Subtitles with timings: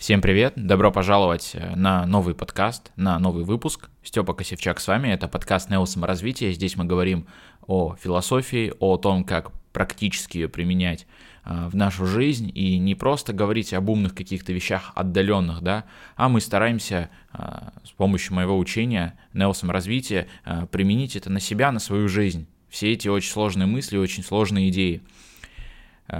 [0.00, 3.90] Всем привет, добро пожаловать э, на новый подкаст, на новый выпуск.
[4.02, 6.54] Степа Косевчак с вами, это подкаст «Нео саморазвитие».
[6.54, 7.26] Здесь мы говорим
[7.66, 11.06] о философии, о том, как практически ее применять
[11.44, 15.84] э, в нашу жизнь и не просто говорить об умных каких-то вещах отдаленных, да,
[16.16, 20.28] а мы стараемся э, с помощью моего учения «Нео саморазвитие»
[20.70, 22.46] применить это на себя, на свою жизнь.
[22.70, 25.02] Все эти очень сложные мысли, очень сложные идеи–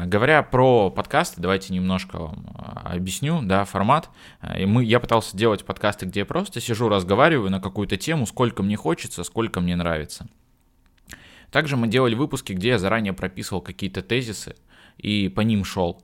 [0.07, 4.11] говоря про подкасты, давайте немножко вам э, объясню, да, формат.
[4.41, 8.27] Э, и мы, я пытался делать подкасты, где я просто сижу, разговариваю на какую-то тему,
[8.27, 10.29] сколько мне хочется, сколько мне нравится.
[11.51, 14.55] Также мы делали выпуски, где я заранее прописывал какие-то тезисы
[14.99, 16.03] и по ним шел.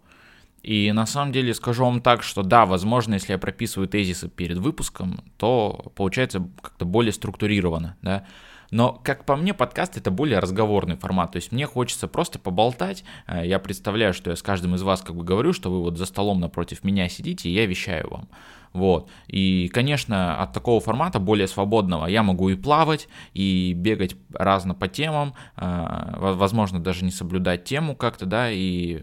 [0.62, 4.58] И на самом деле скажу вам так, что да, возможно, если я прописываю тезисы перед
[4.58, 8.26] выпуском, то получается как-то более структурированно, да.
[8.70, 11.32] Но, как по мне, подкаст это более разговорный формат.
[11.32, 13.04] То есть мне хочется просто поболтать.
[13.26, 15.98] Э, я представляю, что я с каждым из вас как бы говорю, что вы вот
[15.98, 18.28] за столом напротив меня сидите, и я вещаю вам.
[18.72, 19.08] Вот.
[19.26, 24.86] И, конечно, от такого формата более свободного я могу и плавать, и бегать разно по
[24.88, 29.02] темам, э, возможно, даже не соблюдать тему как-то, да, и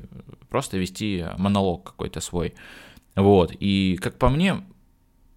[0.50, 2.53] просто вести монолог какой-то свой.
[3.16, 3.52] Вот.
[3.59, 4.64] И, как по мне,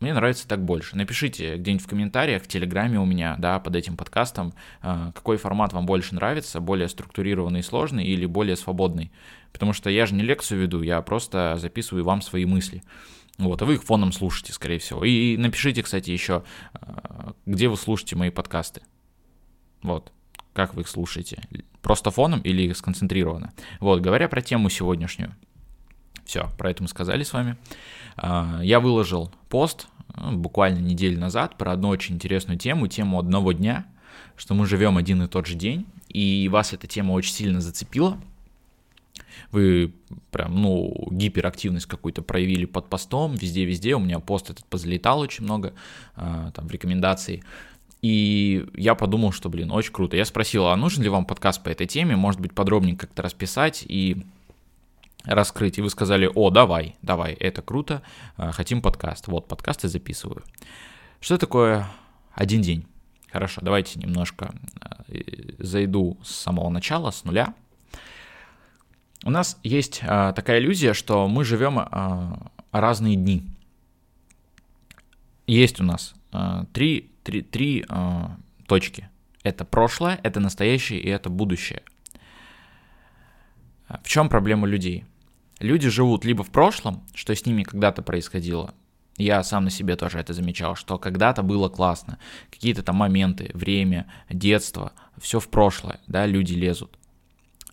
[0.01, 0.95] мне нравится так больше.
[0.97, 4.53] Напишите где-нибудь в комментариях, в Телеграме у меня, да, под этим подкастом,
[4.83, 9.11] а, какой формат вам больше нравится, более структурированный и сложный или более свободный.
[9.53, 12.83] Потому что я же не лекцию веду, я просто записываю вам свои мысли.
[13.39, 15.05] Вот, а вы их фоном слушаете, скорее всего.
[15.05, 16.43] И напишите, кстати, еще,
[16.75, 18.83] а, где вы слушаете мои подкасты.
[19.83, 20.13] Вот,
[20.53, 21.43] как вы их слушаете.
[21.81, 23.55] Просто фоном или сконцентрированно.
[23.81, 25.35] Вот, говоря про тему сегодняшнюю.
[26.27, 27.57] Все, про это мы сказали с вами.
[28.17, 33.53] А, я выложил пост ну, буквально неделю назад про одну очень интересную тему, тему одного
[33.53, 33.87] дня,
[34.37, 38.19] что мы живем один и тот же день, и вас эта тема очень сильно зацепила.
[39.53, 39.93] Вы
[40.33, 45.75] прям, ну, гиперактивность какую-то проявили под постом, везде-везде, у меня пост этот позалетал очень много,
[46.17, 47.45] а, там, в рекомендации.
[48.03, 50.17] И я подумал, что, блин, очень круто.
[50.17, 53.85] Я спросил, а нужен ли вам подкаст по этой теме, может быть, подробнее как-то расписать,
[53.87, 54.25] и
[55.27, 58.03] раскрыть, и вы сказали, о, давай, давай, это круто,
[58.37, 59.27] э, хотим подкаст.
[59.27, 60.43] Вот, подкаст я записываю.
[61.21, 61.89] Что такое
[62.33, 62.87] один день?
[63.31, 64.55] Хорошо, давайте немножко
[65.09, 65.21] э,
[65.59, 67.55] зайду с самого начала, с нуля.
[69.25, 71.81] У нас есть а, такая иллюзия, что мы живем
[72.71, 73.43] разные дни.
[75.49, 76.15] Есть у нас
[76.73, 77.85] три, три, три
[78.69, 79.09] точки.
[79.43, 81.83] Это прошлое, это настоящее и это будущее.
[83.89, 85.05] В чем проблема людей?
[85.59, 88.75] Люди живут либо в прошлом, что с ними когда-то происходило,
[89.19, 92.19] я сам на себе тоже это замечал, что когда-то было классно,
[92.51, 96.99] какие-то там моменты, время, детство, все в прошлое, да, люди лезут.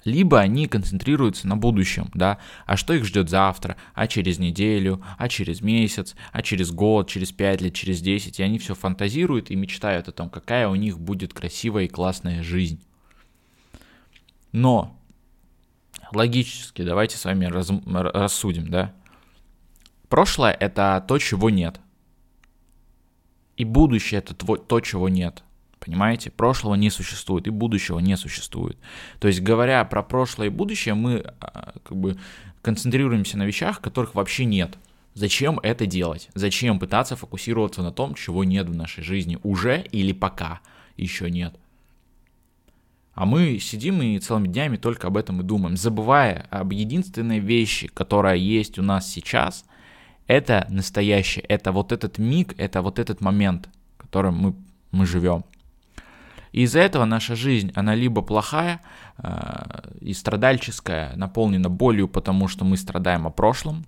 [0.06, 5.30] Либо они концентрируются на будущем, да, а что их ждет завтра, а через неделю, а
[5.30, 9.56] через месяц, а через год, через пять лет, через десять, и они все фантазируют и
[9.56, 12.82] мечтают о том, какая у них будет красивая и классная жизнь.
[14.52, 14.98] Но
[16.16, 18.94] логически давайте с вами раз, рассудим, да.
[20.10, 21.80] Прошлое— это то, чего нет.
[23.58, 25.44] И будущее— это то, чего нет.
[25.80, 26.32] Понимаете?
[26.32, 28.78] Прошлого не существует, и будущего не существует.
[29.20, 32.18] То есть, говоря про прошлое и будущее, мы а, как бы
[32.62, 34.78] концентрируемся на вещах, которых вообще нет.
[35.14, 36.30] Зачем это делать?
[36.34, 40.62] Зачем пытаться фокусироваться на том, чего нет в нашей жизни уже или пока
[40.96, 41.56] еще нет?
[43.14, 47.88] А мы сидим и целыми днями только об этом и думаем, забывая об единственной вещи,
[47.88, 49.66] которая есть у нас сейчас,
[50.26, 54.56] это настоящее, это вот этот миг, это вот этот момент, в котором мы,
[54.92, 55.46] мы живем.
[56.54, 58.82] И из-за этого наша жизнь, она либо плохая
[59.18, 63.86] э, и страдальческая, наполнена болью, потому что мы страдаем о прошлом,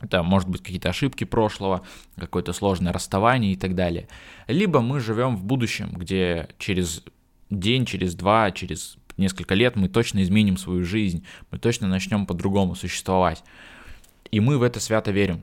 [0.00, 1.82] это может быть какие-то ошибки прошлого,
[2.16, 4.08] какое-то сложное расставание и так далее.
[4.48, 7.04] Либо мы живем в будущем, где через
[7.60, 12.74] день, через два, через несколько лет мы точно изменим свою жизнь, мы точно начнем по-другому
[12.74, 13.44] существовать.
[14.30, 15.42] И мы в это свято верим.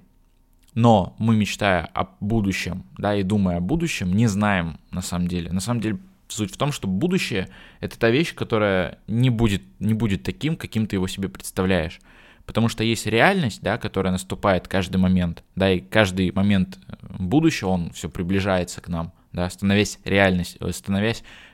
[0.75, 5.51] Но мы, мечтая о будущем, да, и думая о будущем, не знаем на самом деле.
[5.51, 9.93] На самом деле суть в том, что будущее— это та вещь, которая не будет, не
[9.93, 11.99] будет таким, каким ты его себе представляешь.
[12.45, 17.91] Потому что есть реальность, да, которая наступает каждый момент, да, и каждый момент будущего, он
[17.91, 21.48] все приближается к нам, да, становясь реальностью, становясь Э,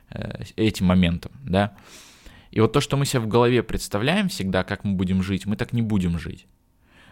[0.56, 1.76] этим моментом, да.
[2.52, 5.56] И вот то, что мы себе в голове представляем всегда, как мы будем жить, мы
[5.56, 6.48] так не будем жить.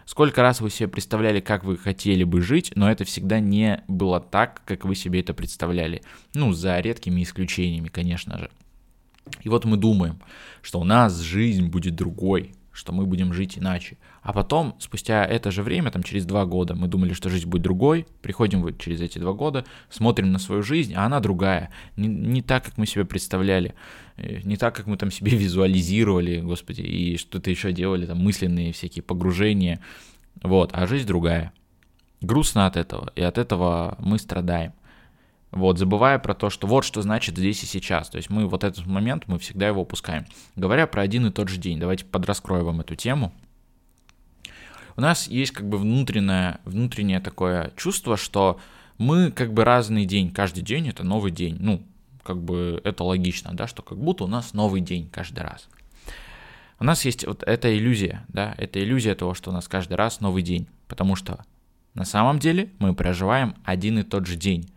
[0.06, 4.20] Сколько раз вы себе представляли, как вы хотели бы жить, но это всегда не было
[4.20, 6.02] так, как вы себе это представляли.
[6.34, 8.50] Ну, за редкими исключениями, конечно же.
[9.42, 10.20] И вот мы думаем,
[10.60, 13.96] что у нас жизнь будет другой, что мы будем жить иначе.
[14.20, 17.62] А потом, спустя это же время, там через два года, мы думали, что жизнь будет
[17.62, 22.08] другой, приходим вот через эти два года, смотрим на свою жизнь, а она другая, не,
[22.08, 23.74] не так, как мы себе представляли,
[24.16, 28.72] э, не так, как мы там себе визуализировали, господи, и что-то еще делали, там мысленные
[28.72, 29.78] всякие погружения,
[30.42, 31.52] вот, а жизнь другая.
[32.20, 34.72] Грустно от этого, и от этого мы страдаем.
[35.54, 38.08] Вот, забывая про то, что вот что значит здесь и сейчас.
[38.08, 40.26] То есть мы вот этот момент, мы всегда его упускаем.
[40.56, 43.32] Говоря про один и тот же день, давайте подраскрою вам эту тему.
[44.96, 48.58] У нас есть как бы внутреннее, внутреннее такое чувство, что
[48.98, 51.56] мы как бы разный день, каждый день это новый день.
[51.60, 51.84] Ну,
[52.24, 55.68] как бы это логично, да, что как будто у нас новый день каждый раз.
[56.80, 60.18] У нас есть вот эта иллюзия, да, это иллюзия того, что у нас каждый раз
[60.18, 61.44] новый день, потому что
[61.94, 64.68] на самом деле мы проживаем один и тот же день.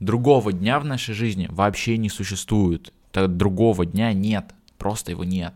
[0.00, 2.92] Другого дня в нашей жизни вообще не существует.
[3.12, 5.54] Другого дня нет, просто его нет.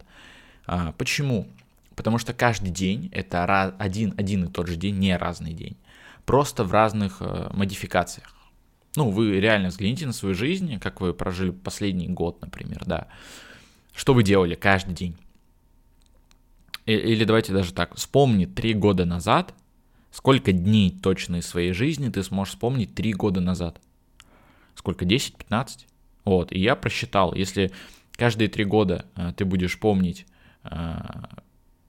[0.66, 1.48] А, почему?
[1.96, 5.76] Потому что каждый день это один, один и тот же день, не разный день.
[6.26, 8.34] Просто в разных э, модификациях.
[8.96, 13.08] Ну, вы реально взгляните на свою жизнь, как вы прожили последний год, например, да.
[13.94, 15.16] Что вы делали каждый день?
[16.84, 19.54] Или давайте даже так, вспомни три года назад,
[20.10, 23.80] сколько дней точно из своей жизни ты сможешь вспомнить три года назад
[24.74, 25.86] сколько, 10-15?
[26.24, 27.70] Вот, и я просчитал, если
[28.12, 30.26] каждые три года э, ты будешь помнить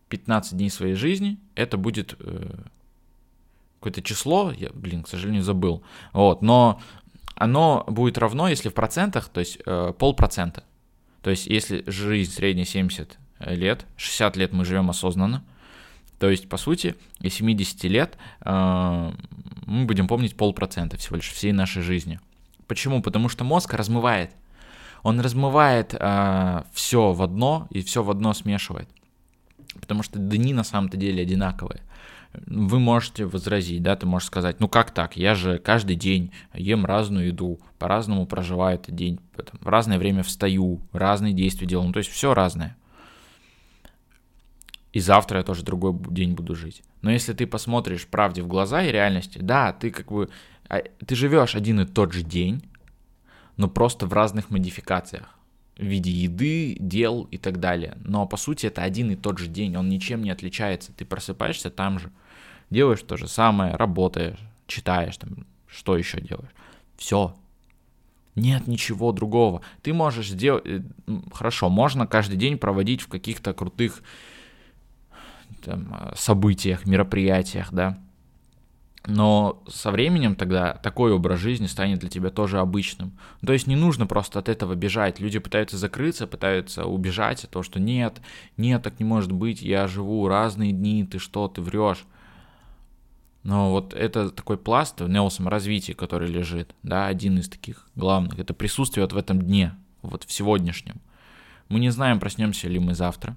[0.10, 2.56] 15 э, дней своей жизни, это будет э,
[3.80, 6.82] какое-то число, я, блин, к сожалению, забыл, вот, но
[7.36, 10.64] оно будет равно, если в процентах, то есть полпроцента.
[11.22, 15.44] То есть если жизнь средняя 70 лет, 60 лет мы живем осознанно,
[16.20, 19.12] то есть, по сути, из 70 лет э,
[19.66, 22.20] мы будем помнить полпроцента всего лишь всей нашей жизни.
[22.68, 23.02] Почему?
[23.02, 24.32] Потому что мозг размывает.
[25.04, 28.90] Он размывает э, а, все в одно и все в одно смешивает.
[29.80, 31.82] Потому что дни на самом-то деле одинаковые.
[32.48, 36.86] Вы можете возразить, да, ты можешь сказать, ну как так, я же каждый день ем
[36.86, 39.20] разную еду, по-разному проживаю этот день,
[39.62, 42.76] в разное время встаю, разные действия делаю, ну то есть все разное.
[44.92, 46.82] И завтра я тоже другой день буду жить.
[47.02, 50.30] Но если ты посмотришь правде в глаза и реальности, да, ты как бы
[50.68, 52.64] ты живешь один и тот же день,
[53.58, 55.36] но просто в разных модификациях
[55.78, 57.98] в виде еды, дел и так далее.
[58.04, 60.94] Но по сути это один и тот же день, он ничем не отличается.
[60.94, 62.12] Ты просыпаешься там же,
[62.70, 66.52] делаешь то же самое, работаешь, читаешь, там, что еще делаешь.
[66.98, 67.36] Все.
[68.36, 69.62] Нет ничего другого.
[69.82, 70.64] Ты можешь сделать...
[70.66, 70.82] Э,
[71.34, 74.02] хорошо, можно каждый день проводить в каких-то крутых
[75.64, 77.98] там, событиях, мероприятиях, да,
[79.08, 83.18] но со временем тогда такой образ жизни станет для тебя тоже обычным.
[83.46, 85.20] То есть не нужно просто от этого бежать.
[85.20, 88.20] Люди пытаются закрыться, пытаются убежать от того, что нет,
[88.58, 92.06] нет, так не может быть, я живу разные дни, ты что, ты врешь.
[93.44, 98.40] Но вот это такой пласт в неосаморазвитии, который лежит, да, один из таких главных.
[98.40, 100.96] Это присутствие вот в этом дне, вот в сегодняшнем.
[101.70, 103.36] Мы не знаем, проснемся ли мы завтра.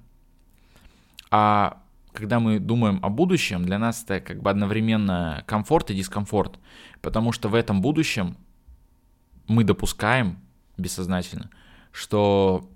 [1.30, 1.82] А
[2.12, 6.58] когда мы думаем о будущем, для нас это как бы одновременно комфорт и дискомфорт,
[7.00, 8.36] потому что в этом будущем
[9.46, 10.38] мы допускаем
[10.76, 11.50] бессознательно,
[11.92, 12.68] что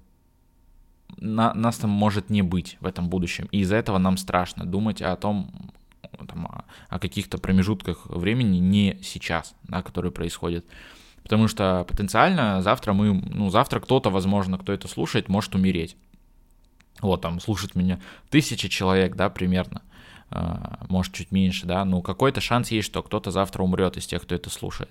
[1.17, 5.02] на, нас там может не быть в этом будущем, и из-за этого нам страшно думать
[5.02, 5.50] о том,
[6.26, 10.64] там, о, о каких-то промежутках времени не сейчас, да, которые происходят.
[11.23, 15.97] Потому что потенциально завтра мы, ну, завтра кто-то, возможно, кто это слушает, может умереть
[17.00, 19.82] вот там слушает меня тысяча человек, да, примерно,
[20.30, 24.22] а, может чуть меньше, да, ну какой-то шанс есть, что кто-то завтра умрет из тех,
[24.22, 24.90] кто это слушает.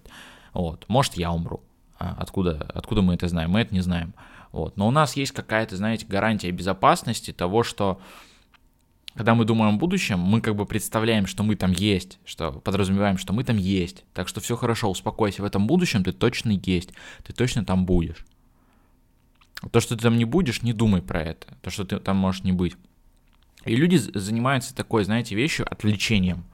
[0.53, 1.62] Вот, может я умру.
[2.00, 3.51] А, откуда, откуда мы это знаем?
[3.51, 4.13] Мы это не знаем.
[4.51, 4.75] Вот.
[4.75, 8.01] Но у нас есть какая-то, знаете, гарантия безопасности того, что
[9.13, 13.17] когда мы думаем о будущем, мы как бы представляем, что мы там есть, что подразумеваем,
[13.17, 14.05] что мы там есть.
[14.13, 16.91] Так что все хорошо, успокойся, в этом будущем ты точно есть,
[17.24, 18.25] ты точно там будешь.
[19.70, 21.48] То, что ты там не будешь, не думай про это.
[21.62, 22.75] То, что ты там можешь не быть.
[23.65, 26.46] И люди занимаются такой, знаете, вещью, отвлечением.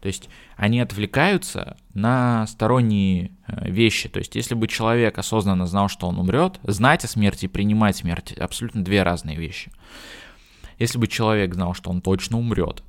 [0.00, 4.08] То есть они отвлекаются на сторонние э, вещи.
[4.08, 7.96] То есть если бы человек осознанно знал, что он умрет, знать о смерти и принимать
[7.96, 9.72] смерть– абсолютно две разные вещи.
[10.78, 12.82] Если бы человек знал, что он точно умрет,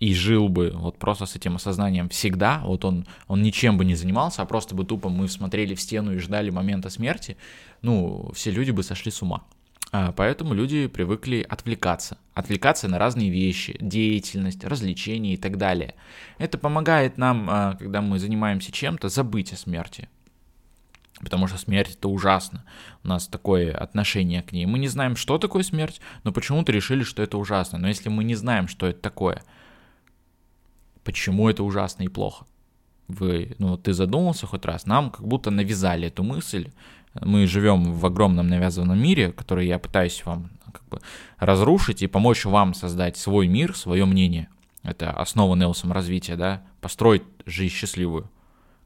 [0.00, 3.94] и жил бы вот просто с этим осознанием всегда, вот он, он ничем бы не
[3.94, 7.36] занимался, а просто бы тупо мы смотрели в стену и ждали момента смерти,
[7.82, 9.44] ну, все люди бы сошли с ума.
[9.92, 12.16] А поэтому люди привыкли отвлекаться.
[12.32, 15.94] Отвлекаться на разные вещи, деятельность, развлечения и так далее.
[16.38, 20.08] Это помогает нам, а, когда мы занимаемся чем-то, забыть о смерти.
[21.18, 22.64] Потому что смерть это ужасно.
[23.02, 24.64] У нас такое отношение к ней.
[24.64, 27.76] Мы не знаем, что такое смерть, но почему-то решили, что это ужасно.
[27.78, 29.42] Но если мы не знаем, что это такое,
[31.04, 32.46] почему это ужасно и плохо?
[33.08, 34.86] Вы, ну, ты задумался хоть раз?
[34.86, 36.70] Нам как будто навязали эту мысль.
[37.20, 41.00] Мы живем в огромном навязанном мире, который я пытаюсь вам как бы
[41.38, 44.48] разрушить и помочь вам создать свой мир, свое мнение.
[44.82, 48.30] Это основа Нелсом развития, да, построить жизнь счастливую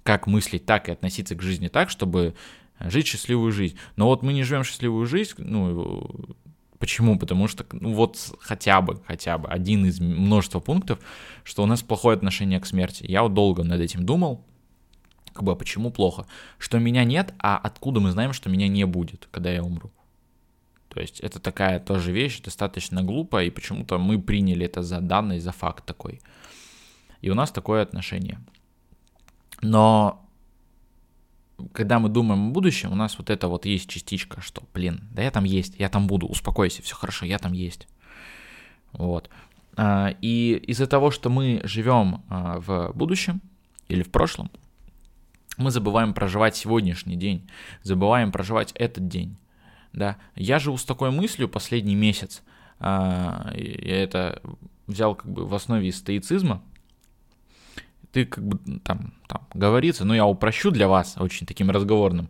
[0.05, 2.35] как мыслить так и относиться к жизни так, чтобы
[2.79, 3.77] жить счастливую жизнь.
[3.97, 6.37] Но вот мы не живем счастливую жизнь, ну,
[6.85, 7.19] почему?
[7.19, 10.99] Потому что, ну, вот хотя бы, хотя бы один из множества пунктов,
[11.43, 13.07] что у нас плохое отношение к смерти.
[13.09, 14.45] Я вот долго над этим думал,
[15.33, 16.27] как бы, а почему плохо?
[16.59, 19.91] Что меня нет, а откуда мы знаем, что меня не будет, когда я умру?
[20.89, 25.41] То есть это такая тоже вещь, достаточно глупая, и почему-то мы приняли это за данный,
[25.41, 26.21] за факт такой.
[27.23, 28.39] И у нас такое отношение–
[29.65, 30.24] но
[31.73, 35.23] когда мы думаем о будущем, у нас вот это вот есть частичка, что, блин, да
[35.23, 37.87] я там есть, я там буду, успокойся, все хорошо, я там есть.
[38.93, 39.31] Вот.
[39.77, 43.41] А, и из-за того, что мы живем а, в будущем
[43.89, 44.51] или в прошлом,
[45.57, 47.49] мы забываем проживать сегодняшний день,
[47.83, 49.37] забываем проживать этот день.
[49.93, 52.43] Да, я живу с такой мыслью последний месяц.
[52.81, 54.43] А, я это
[54.87, 56.63] взял как бы в основе стоицизма,
[58.15, 62.29] ты как бы там, там говорится, ну я упрощу для вас очень таким разговорным.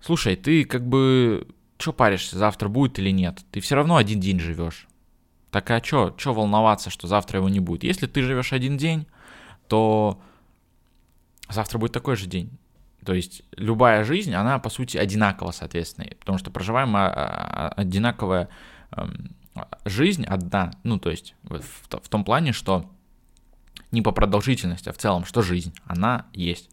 [0.00, 1.48] Слушай, ты как бы
[1.78, 3.40] что паришься, завтра будет или нет?
[3.50, 4.86] Ты все равно один день живешь.
[5.50, 7.82] Так а что, что волноваться, что завтра его не будет?
[7.82, 9.08] Если ты живешь один день,
[9.66, 10.22] то
[11.48, 12.56] завтра будет такой же день.
[13.04, 18.48] То есть любая жизнь, она по сути одинакова, соответственно, потому что проживаем а, а, одинаковая
[18.92, 19.34] эм,
[19.84, 22.88] жизнь одна, ну то есть в, в том плане, что
[23.92, 26.70] не по продолжительности, а в целом, что жизнь, она есть.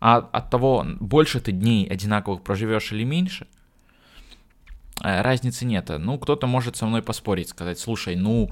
[0.00, 3.46] А от того, больше ты дней одинаковых проживешь или меньше,
[5.02, 5.90] э, разницы нет.
[5.98, 8.50] Ну, кто-то может со мной поспорить, сказать, слушай, ну,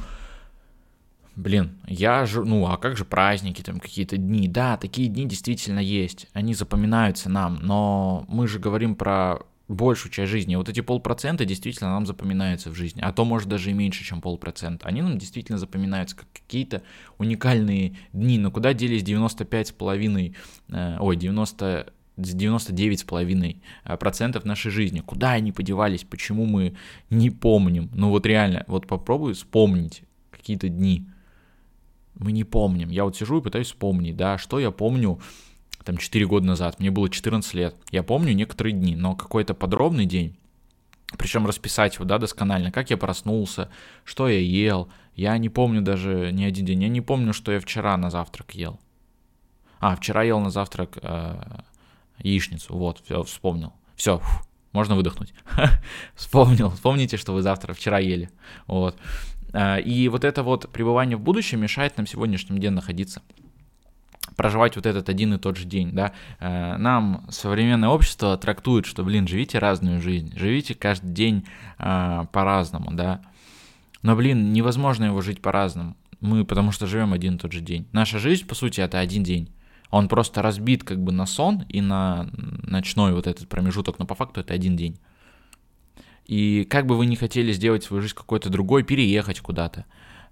[1.37, 4.47] блин, я же, ну, а как же праздники, там какие-то дни?
[4.49, 9.39] Да, такие дни действительно есть, они запоминаются нам, но мы же говорим про
[9.69, 10.57] большую часть жизни.
[10.57, 14.21] Вот эти полпроцента действительно нам запоминаются в жизни, а то может даже и меньше, чем
[14.21, 14.87] полпроцента.
[14.87, 16.83] Они нам действительно запоминаются как какие-то
[17.19, 18.39] уникальные дни.
[18.39, 20.35] Но куда делись 95 с половиной,
[20.69, 25.01] э, ой, 90 99,5% э, нашей жизни.
[25.01, 26.75] Куда они подевались, почему мы
[27.11, 27.91] не помним?
[27.93, 31.07] Ну вот реально, вот попробуй вспомнить какие-то дни.
[32.17, 32.89] Мы не помним.
[32.91, 35.21] Я вот сижу и пытаюсь вспомнить, да, что я помню
[35.89, 37.75] там 4 года назад, мне было 14 лет.
[37.91, 40.37] Я помню некоторые дни, но какой-то подробный день,
[41.17, 43.71] причем расписать его, да, досконально, как я проснулся,
[44.05, 47.59] что я ел, я не помню даже ни один день, я не помню, что я
[47.59, 48.79] вчера на завтрак ел.
[49.81, 51.63] А, вчера ел на завтрак э,
[52.19, 53.73] яичницу, вот, все, вспомнил.
[53.97, 54.21] Все,
[54.73, 55.33] можно выдохнуть.
[56.15, 58.29] Вспомнил, вспомните, что вы завтра, вчера ели.
[58.67, 58.99] Вот.
[59.55, 63.23] Э, и вот это вот пребывание в будущем мешает нам сегодняшнем дне находиться
[64.39, 66.13] проживать вот этот один и тот же день, да.
[66.39, 71.45] Э, нам современное общество трактует, что, блин, живите разную жизнь, живите каждый день
[71.79, 73.21] э, по-разному, да.
[74.03, 75.97] Но, блин, невозможно его жить по-разному.
[76.21, 77.87] Мы потому что живем один и тот же день.
[77.93, 79.53] Наша жизнь, по сути, это один день.
[79.91, 84.15] Он просто разбит как бы на сон и на ночной вот этот промежуток, но по
[84.15, 85.01] факту это один день.
[86.27, 89.85] И как бы вы не хотели сделать свою жизнь какой-то другой, переехать куда-то,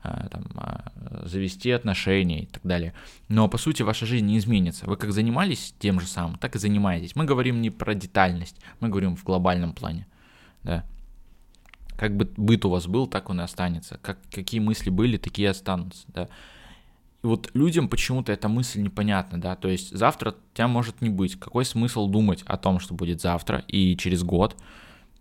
[0.07, 0.93] Э, там, а,
[1.27, 2.95] завести отношения и так далее.
[3.29, 4.87] Но по сути ваша жизнь не изменится.
[4.87, 7.17] Вы как занимались тем же самым, так и занимаетесь.
[7.17, 10.07] Мы говорим не про детальность, мы говорим в глобальном плане.
[10.63, 10.85] Да.
[11.97, 13.99] Как бы быт у вас был, так он и останется.
[14.03, 16.05] Как, какие мысли были, такие останутся.
[16.09, 16.29] Да.
[17.23, 21.39] И вот людям почему-то эта мысль непонятна, да, то есть завтра тебя может не быть.
[21.39, 24.57] Какой смысл думать о том, что будет завтра и через год,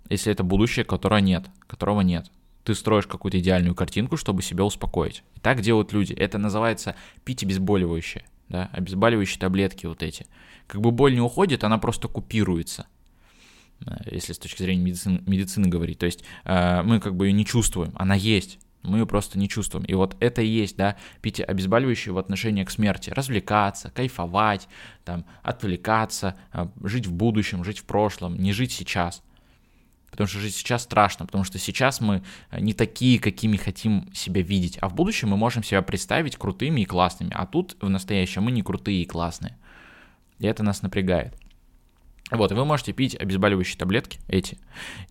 [0.09, 2.29] если это будущее, которого нет, которого нет
[2.65, 5.23] ты строишь какую-то идеальную картинку, чтобы себя успокоить.
[5.35, 6.13] И так делают люди.
[6.13, 10.25] Это называется пить обезболивающее, да, обезболивающие таблетки вот эти.
[10.67, 12.87] Как бы боль не уходит, она просто купируется
[13.85, 15.99] э, если с точки зрения медицины, медицины говорить.
[15.99, 19.47] То есть э, мы как бы ее не чувствуем, она есть, мы ее просто не
[19.47, 19.85] чувствуем.
[19.85, 23.11] И вот это и есть, да, пить обезболивающее в отношении к смерти.
[23.11, 24.67] Развлекаться, кайфовать,
[25.03, 29.21] там, отвлекаться, э, жить в будущем, жить в прошлом, не жить сейчас–
[30.15, 34.41] потому что жить сейчас страшно, потому что сейчас мы э, не такие, какими хотим себя
[34.41, 38.43] видеть, а в будущем мы можем себя представить крутыми и классными, а тут в настоящем
[38.43, 39.57] мы не крутые и классные.
[40.39, 41.35] И это нас напрягает.
[42.31, 44.57] Вот, и вы можете пить обезболивающие таблетки эти,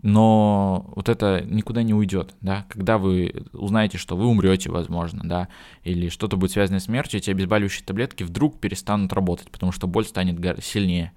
[0.02, 5.48] но вот это никуда не уйдет, да, когда вы узнаете, что вы умрете, возможно, да,
[5.84, 10.04] или что-то будет связано с смертью, эти обезболивающие таблетки вдруг перестанут работать, потому что боль
[10.04, 11.12] станет сильнее.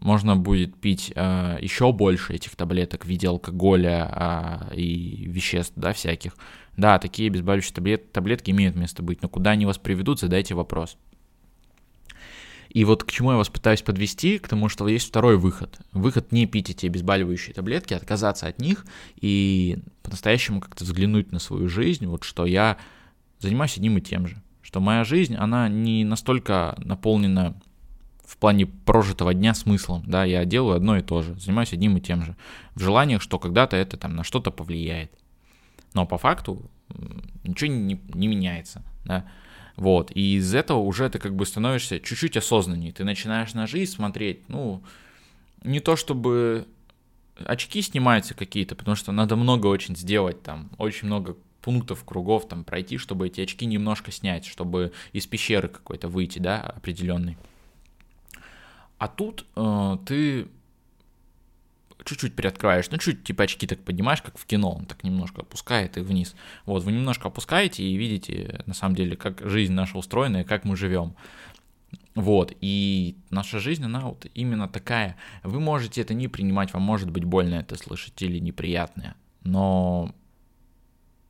[0.00, 5.92] Можно будет пить э, еще больше этих таблеток в виде алкоголя э, и веществ, да,
[5.92, 6.36] всяких.
[6.76, 10.98] Да, такие обезболивающие таблет, таблетки имеют место быть, но куда они вас приведут, задайте вопрос.
[12.68, 15.78] И вот к чему я вас пытаюсь подвести, к тому, что есть второй выход.
[15.92, 18.84] Выход не пить эти обезболивающие таблетки, отказаться от них
[19.16, 22.76] и по-настоящему как-то взглянуть на свою жизнь, вот что я
[23.38, 24.42] занимаюсь одним и тем же.
[24.60, 27.54] Что моя жизнь, она не настолько наполнена
[28.26, 32.00] в плане прожитого дня смыслом, да, я делаю одно и то же, занимаюсь одним и
[32.00, 32.36] тем же,
[32.74, 35.12] в желаниях, что когда-то это там на что-то повлияет.
[35.94, 36.68] Но по факту
[37.44, 39.24] ничего не, не меняется, да.
[39.76, 43.92] Вот, и из этого уже ты как бы становишься чуть-чуть осознаннее, ты начинаешь на жизнь
[43.92, 44.82] смотреть, ну,
[45.62, 46.66] не то чтобы
[47.44, 52.64] очки снимаются какие-то, потому что надо много очень сделать там, очень много пунктов, кругов там
[52.64, 57.36] пройти, чтобы эти очки немножко снять, чтобы из пещеры какой-то выйти, да, определенный.
[58.98, 60.48] А тут э, ты
[62.04, 65.98] чуть-чуть приоткрываешь, ну чуть типа очки так поднимаешь, как в кино, он так немножко опускает
[65.98, 66.34] и вниз.
[66.64, 70.64] Вот, вы немножко опускаете и видите, на самом деле, как жизнь наша устроена и как
[70.64, 71.14] мы живем.
[72.14, 75.16] Вот, и наша жизнь, она вот именно такая.
[75.42, 80.14] Вы можете это не принимать, вам может быть больно это слышать или неприятное, но,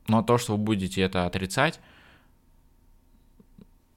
[0.07, 1.79] но то, что вы будете это отрицать,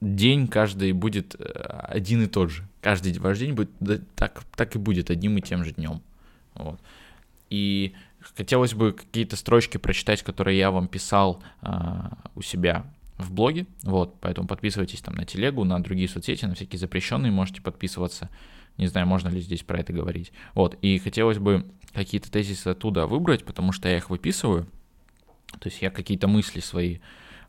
[0.01, 2.67] день каждый будет э, один и тот же.
[2.81, 3.71] Каждый ваш день будет
[4.15, 6.01] так, так и будет одним и тем же днем.
[6.55, 6.79] Вот.
[7.49, 12.85] И хотелось бы какие-то строчки прочитать, которые я вам писал а, у себя
[13.17, 13.67] в блоге.
[13.83, 18.29] Вот, поэтому подписывайтесь там на телегу, на другие соцсети, на всякие запрещенные можете подписываться.
[18.77, 20.31] Не знаю, можно ли здесь про это говорить.
[20.53, 24.65] Вот, и хотелось бы какие-то тезисы оттуда выбрать, потому что я их выписываю.
[25.59, 26.99] То есть я какие-то мысли свои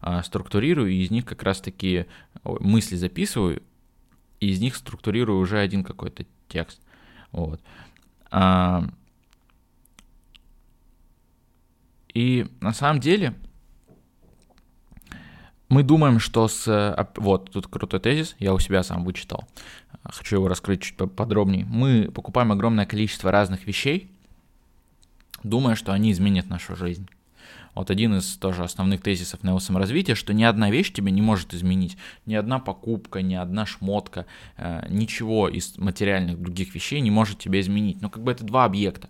[0.00, 2.06] а, структурирую, и из них как раз-таки
[2.44, 3.62] мысли записываю,
[4.42, 6.80] и из них структурирую уже один какой-то текст.
[7.30, 7.60] Вот.
[8.28, 8.84] А,
[12.12, 13.34] и на самом деле
[15.68, 17.08] мы думаем, что с...
[17.14, 19.48] Вот, тут крутой тезис, я у себя сам вычитал.
[20.02, 21.64] Хочу его раскрыть чуть подробнее.
[21.64, 24.10] Мы покупаем огромное количество разных вещей,
[25.44, 27.08] думая, что они изменят нашу жизнь.
[27.74, 31.96] Вот один из тоже основных тезисов неосаморазвития, что ни одна вещь тебя не может изменить.
[32.26, 34.26] Ни одна покупка, ни одна шмотка,
[34.58, 38.02] э, ничего из материальных других вещей не может тебя изменить.
[38.02, 39.08] Но как бы это два объекта,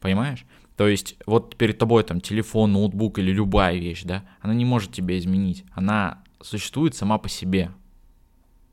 [0.00, 0.44] понимаешь?
[0.76, 4.92] То есть вот перед тобой там телефон, ноутбук или любая вещь, да, она не может
[4.92, 5.64] тебя изменить.
[5.72, 7.70] Она существует сама по себе.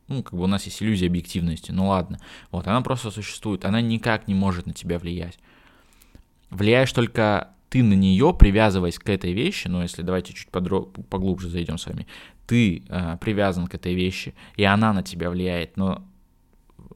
[0.08, 2.18] Ну, как бы у нас есть иллюзия объективности, ну ладно.
[2.50, 5.38] Вот, она просто существует, она никак не может на тебя влиять.
[6.50, 11.50] Влияешь только ты на нее, привязываясь к этой вещи, ну, если давайте чуть подроб- поглубже
[11.50, 12.08] зайдем с вами,
[12.46, 16.04] ты э, привязан к этой вещи, и она на тебя влияет, но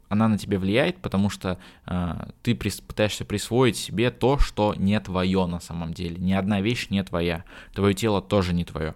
[0.08, 5.00] она на тебя влияет, потому что э, ты прис- пытаешься присвоить себе то, что не
[5.00, 6.18] твое на самом деле.
[6.18, 8.96] Ни одна вещь не твоя, твое тело тоже не твое.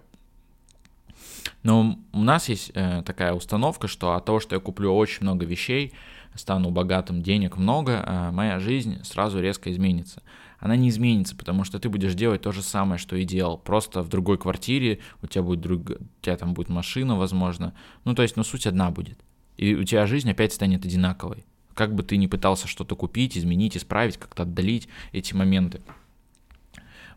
[1.62, 5.44] Но у нас есть э, такая установка, что от того, что я куплю очень много
[5.44, 5.92] вещей,
[6.34, 10.22] стану богатым, денег много, э, моя жизнь сразу резко изменится
[10.58, 14.02] она не изменится, потому что ты будешь делать то же самое, что и делал, просто
[14.02, 18.22] в другой квартире, у тебя будет друг, у тебя там будет машина, возможно, ну то
[18.22, 19.18] есть, ну суть одна будет,
[19.56, 23.76] и у тебя жизнь опять станет одинаковой, как бы ты ни пытался что-то купить, изменить,
[23.76, 25.80] исправить, как-то отдалить эти моменты,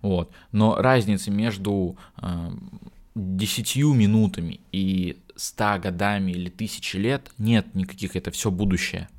[0.02, 2.52] вот, но разницы между э,
[3.16, 9.10] 10 минутами и 100 годами или тысячи лет нет никаких, это все будущее.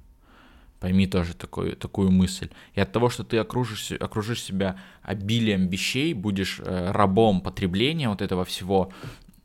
[0.80, 2.48] Пойми тоже такой, такую мысль.
[2.72, 8.22] И от того, что ты окружишь, окружишь себя обилием вещей, будешь э, рабом потребления вот
[8.22, 8.90] этого всего,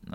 [0.06, 0.14] э,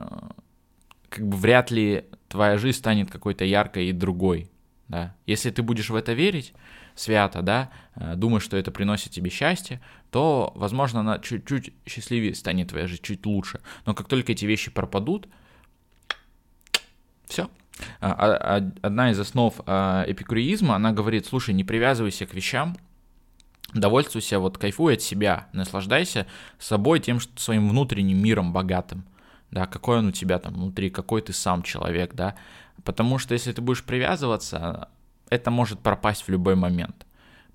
[1.10, 4.50] как бы вряд ли твоя жизнь станет какой-то яркой и другой.
[4.88, 5.16] Да?
[5.28, 6.54] Если ты будешь в это верить
[6.96, 9.80] свято, да, э, думаешь, что это приносит тебе счастье,
[10.10, 13.62] то, возможно, она чуть-чуть счастливее станет твоя жизнь, чуть лучше.
[13.86, 15.28] Но как только эти вещи пропадут,
[17.28, 17.48] все,
[18.00, 22.78] одна из основ эпикуризма, она говорит, слушай, не привязывайся к вещам,
[23.74, 26.28] довольствуйся, вот кайфуй от себя, наслаждайся
[26.60, 29.06] собой тем, что своим внутренним миром богатым,
[29.50, 32.36] да, какой он у тебя там внутри, какой ты сам человек, да,
[32.84, 34.90] потому что если ты будешь привязываться,
[35.30, 37.06] это может пропасть в любой момент,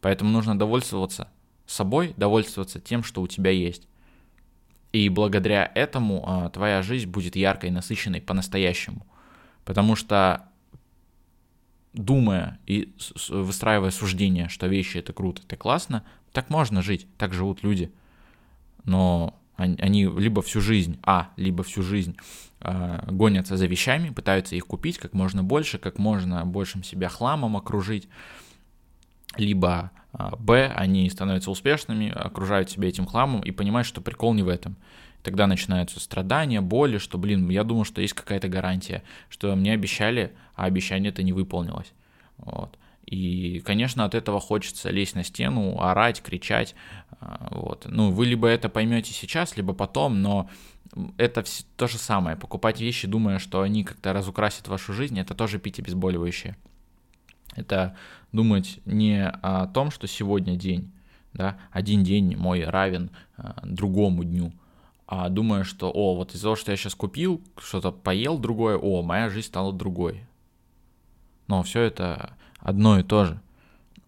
[0.01, 1.29] поэтому нужно довольствоваться
[1.67, 3.89] собой, довольствоваться тем, что у тебя есть.
[4.93, 9.07] И благодаря этому а, твоя жизнь будет яркой, насыщенной по-настоящему.
[9.67, 10.49] Потому что
[11.93, 12.95] думая и
[13.29, 17.93] выстраивая суждение, что вещи это круто, это классно, так можно жить, так живут люди.
[18.85, 22.17] Но они либо всю жизнь, а, либо всю жизнь
[22.61, 27.57] э, гонятся за вещами, пытаются их купить как можно больше, как можно большим себя хламом
[27.57, 28.09] окружить,
[29.37, 34.43] либо а, Б, они становятся успешными, окружают себя этим хламом и понимают, что прикол не
[34.43, 34.77] в этом.
[35.27, 40.33] Тогда начинаются страдания, боли, что, блин, я думал, что есть какая-то гарантия, что мне обещали,
[40.55, 41.93] а обещание это не выполнилось.
[42.39, 42.79] Вот.
[43.07, 46.77] И, конечно, от этого хочется лезть на стену, орать, кричать.
[47.19, 47.87] А, вот.
[47.91, 50.49] Ну, вы либо это поймете сейчас, либо потом, но
[51.17, 52.37] это все то же самое.
[52.37, 56.57] Покупать вещи, думая, что они как-то разукрасят вашу жизнь, это тоже пить обезболивающее.
[57.57, 57.97] Это
[58.31, 60.93] думать не о том, что сегодня день,
[61.33, 64.53] да, один день мой равен а, другому дню,
[65.07, 69.03] а думая, что, о, вот из-за того, что я сейчас купил, что-то поел другое, о,
[69.03, 70.25] моя жизнь стала другой.
[71.47, 73.41] Но все это одно и то же.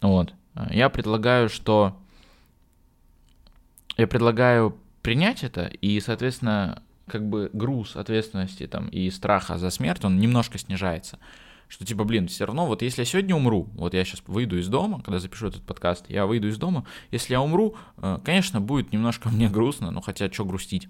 [0.01, 0.35] Вот.
[0.71, 1.97] Я предлагаю, что...
[3.97, 10.05] Я предлагаю принять это, и, соответственно, как бы груз ответственности там и страха за смерть,
[10.05, 11.19] он немножко снижается.
[11.69, 14.69] Что типа, блин, все равно, вот если я сегодня умру, вот я сейчас выйду из
[14.69, 18.93] дома, когда запишу этот подкаст, я выйду из дома, если я умру, э, конечно, будет
[18.93, 20.89] немножко мне грустно, но хотя что грустить.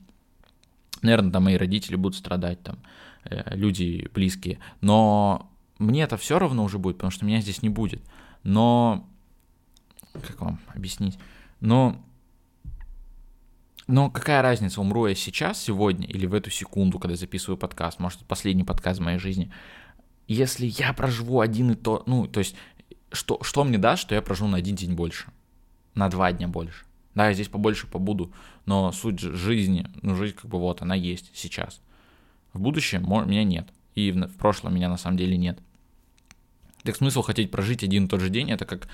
[1.03, 2.79] Наверное, там мои родители будут страдать, там,
[3.25, 7.69] э, люди близкие, но мне это все равно уже будет, потому что меня здесь не
[7.69, 8.03] будет.
[8.45, 9.05] Но,
[10.13, 11.19] как вам объяснить?
[11.61, 12.01] Но,
[13.89, 18.21] но какая разница, умру я сейчас, сегодня, или в эту секунду, когда записываю подкаст, может,
[18.27, 19.53] последний подкаст в моей жизни,
[20.29, 22.55] если я проживу один и то, ну, то есть,
[23.11, 25.27] что, что мне даст, что я проживу на один день больше,
[25.95, 26.85] на два дня больше.
[27.15, 28.33] Да, я здесь побольше побуду,
[28.67, 31.81] но суть жизни, ну, жизнь как бы вот, она есть сейчас.
[32.53, 35.59] В будущем меня нет, и в, прошлом меня на самом деле нет.
[36.85, 38.87] Так смысл хотеть прожить один и тот же день, это как,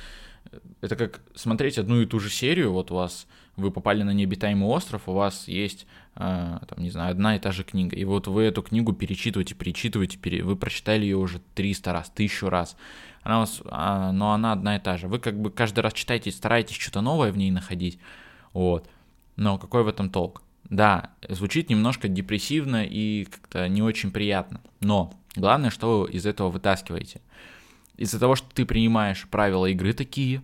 [0.80, 3.26] это как смотреть одну и ту же серию, вот у вас,
[3.56, 7.52] вы попали на необитаемый остров, у вас есть, э, там, не знаю, одна и та
[7.52, 11.92] же книга, и вот вы эту книгу перечитываете, перечитываете, пере, вы прочитали ее уже 300
[11.92, 12.76] раз, тысячу раз,
[13.22, 15.92] она у вас, а, но она одна и та же, вы как бы каждый раз
[15.92, 17.98] читаете, стараетесь что-то новое в ней находить,
[18.52, 18.88] вот,
[19.36, 20.42] но какой в этом толк?
[20.70, 26.50] Да, звучит немножко депрессивно и как-то не очень приятно, но главное, что вы из этого
[26.50, 27.20] вытаскиваете–
[27.96, 30.42] из-за того, что ты принимаешь правила игры такие,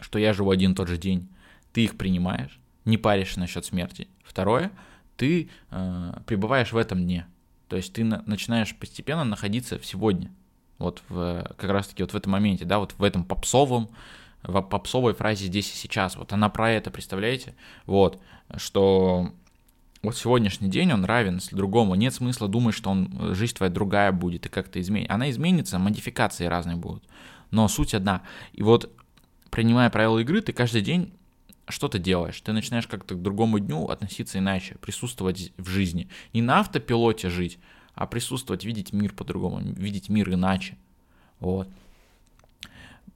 [0.00, 1.28] что я живу один тот же день,
[1.72, 4.08] ты их принимаешь, не паришься насчет смерти.
[4.24, 4.70] Второе,
[5.16, 7.26] ты э, пребываешь в этом дне.
[7.68, 10.30] То есть ты на, начинаешь постепенно находиться в сегодня.
[10.78, 13.88] Вот в, как раз таки вот в этом моменте, да, вот в этом попсовом,
[14.42, 16.16] в попсовой фразе здесь и сейчас.
[16.16, 17.54] Вот она про это, представляете?
[17.86, 18.20] Вот,
[18.56, 19.32] что
[20.04, 21.94] вот сегодняшний день он равен другому.
[21.94, 25.14] Нет смысла думать, что он, э, жизнь твоя другая будет и как-то изменится.
[25.14, 27.04] Она изменится, модификации разные будут.
[27.50, 28.22] Но суть одна.
[28.52, 28.90] И вот,
[29.50, 31.12] принимая правила игры, ты каждый день
[31.68, 32.40] что ты делаешь?
[32.40, 36.08] Ты начинаешь как-то к другому дню относиться иначе, присутствовать в жизни.
[36.34, 37.58] Не на автопилоте жить,
[37.94, 40.76] а присутствовать, видеть мир по-другому, видеть мир иначе.
[41.40, 41.68] Вот.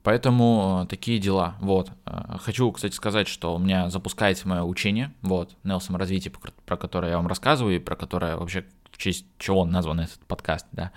[0.03, 1.55] Поэтому э, такие дела.
[1.59, 1.91] Вот.
[2.05, 6.33] Э, хочу, кстати, сказать, что у меня запускается мое учение, вот, Нелсом развитие,
[6.65, 10.65] про которое я вам рассказываю, и про которое вообще в честь чего назван этот подкаст,
[10.71, 10.91] да.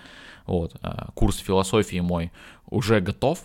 [0.45, 0.77] Вот.
[0.81, 2.31] Э, курс философии мой
[2.69, 3.43] уже готов,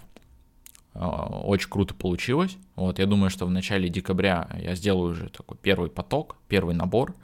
[0.94, 2.56] очень круто получилось.
[2.74, 7.14] Вот, я думаю, что в начале декабря я сделаю уже такой первый поток, первый набор.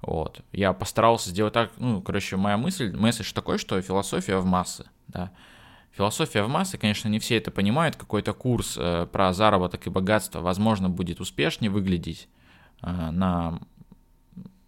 [0.00, 0.40] Вот.
[0.50, 5.30] Я постарался сделать так, ну, короче, моя мысль, месседж такой, что философия в массы, да.
[5.92, 7.96] Философия в массы, конечно, не все это понимают.
[7.96, 12.28] Какой-то курс э, про заработок и богатство, возможно, будет успешнее выглядеть
[12.82, 13.60] э, на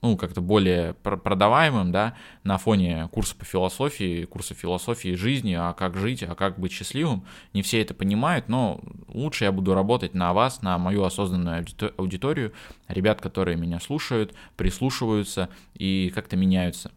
[0.05, 5.97] ну, как-то более продаваемым, да, на фоне курса по философии, курса философии жизни, а как
[5.97, 7.25] жить, а как быть счастливым.
[7.55, 11.65] Не все это понимают, но лучше я буду работать на вас, на мою осознанную
[11.97, 12.53] аудиторию,
[12.87, 16.91] ребят, которые меня слушают, прислушиваются и как-то меняются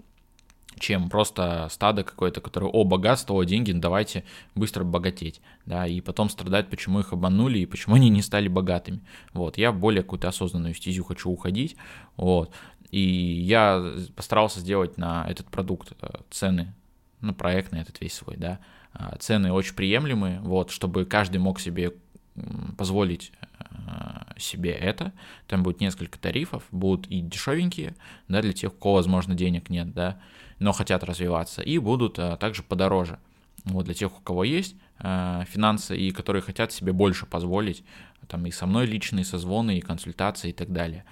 [0.80, 4.24] чем просто стадо какое-то, которое, о, богатство, о, деньги, ну, давайте
[4.56, 9.02] быстро богатеть, да, и потом страдать, почему их обманули и почему они не стали богатыми.
[9.34, 11.76] Вот, я более какую-то осознанную стезю хочу уходить,
[12.16, 12.52] вот,
[12.92, 16.74] и я постарался сделать на этот продукт э, цены,
[17.22, 18.60] на проект, на этот весь свой, да,
[18.94, 21.94] а, цены очень приемлемые, вот, чтобы каждый мог себе
[22.78, 25.14] позволить э, себе это.
[25.48, 27.96] Там будет несколько тарифов, будут и дешевенькие,
[28.28, 30.20] да, для тех, у кого, возможно, денег нет, да,
[30.60, 33.20] но хотят развиваться, и будут а, также подороже.
[33.66, 37.84] Вот для тех, у кого есть а, финансы и которые хотят себе больше позволить,
[38.28, 41.06] там и со мной личные созвоны, и консультации и так далее.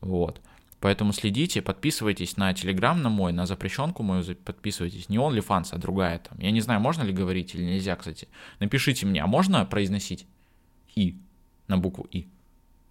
[0.00, 0.40] Вот.
[0.80, 5.08] Поэтому следите, подписывайтесь на Телеграм на мой, на запрещенку мою подписывайтесь.
[5.08, 6.38] Не OnlyFans, а другая там.
[6.38, 8.28] Я не знаю, можно ли говорить или нельзя, кстати.
[8.60, 10.26] Напишите мне, а можно произносить
[10.94, 11.18] «и»
[11.66, 12.28] на букву «и»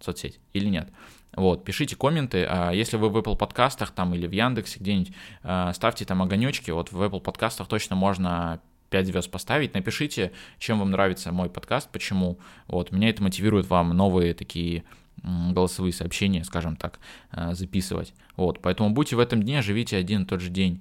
[0.00, 0.88] соцсеть или нет?
[1.34, 5.72] Вот, пишите комменты, а если вы в Apple подкастах там или в Яндексе где-нибудь, а,
[5.72, 9.74] ставьте там огонечки, вот в Apple подкастах точно можно 5 звезд поставить.
[9.74, 12.38] Напишите, чем вам нравится мой подкаст, почему.
[12.66, 14.84] Вот, меня это мотивирует вам новые такие
[15.22, 17.00] голосовые сообщения, скажем так,
[17.32, 18.14] э, записывать.
[18.36, 20.80] Вот, поэтому будьте в этом дне, живите один и тот же день.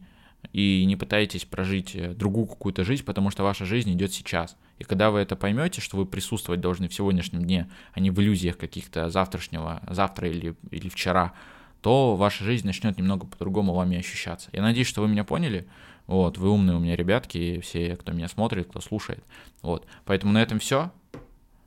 [0.54, 4.56] И не пытайтесь прожить э, другую какую-то жизнь, потому что ваша жизнь идет сейчас.
[4.80, 8.20] И когда вы это поймете, что вы присутствовать должны в сегодняшнем дне, а не в
[8.20, 11.34] иллюзиях каких-то завтрашнего, завтра или, или вчера,
[11.82, 14.50] то ваша жизнь начнет немного по-другому вами ощущаться.
[14.52, 15.68] Я надеюсь, что вы меня поняли.
[16.06, 19.24] Вот, вы умные у меня ребятки, все, кто меня смотрит, кто слушает.
[19.62, 20.92] Вот, поэтому на этом все.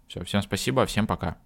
[0.09, 1.37] Все, всем спасибо, всем пока.